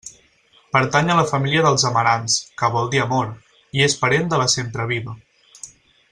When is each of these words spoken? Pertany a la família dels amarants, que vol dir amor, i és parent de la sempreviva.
Pertany 0.75 1.09
a 1.11 1.17
la 1.19 1.25
família 1.31 1.61
dels 1.65 1.83
amarants, 1.91 2.37
que 2.61 2.69
vol 2.79 2.89
dir 2.95 3.01
amor, 3.05 3.29
i 3.81 3.85
és 3.89 3.97
parent 4.05 4.33
de 4.35 4.41
la 4.45 4.49
sempreviva. 4.59 5.15